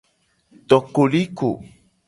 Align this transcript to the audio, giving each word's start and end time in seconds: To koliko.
To 0.67 0.79
koliko. 0.95 1.49